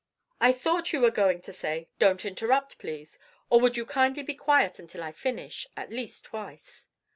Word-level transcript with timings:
I 0.39 0.51
thought 0.51 0.91
you 0.93 0.99
were 1.01 1.11
going 1.11 1.41
to 1.41 1.53
say, 1.53 1.87
'Don't 1.99 2.25
interrupt, 2.25 2.79
please,' 2.79 3.19
or 3.51 3.59
'Would 3.59 3.77
you 3.77 3.85
kindly 3.85 4.23
be 4.23 4.33
quiet 4.33 4.79
until 4.79 5.03
I 5.03 5.11
finish?' 5.11 5.67
at 5.77 5.91
least 5.93 6.23
twice." 6.25 6.87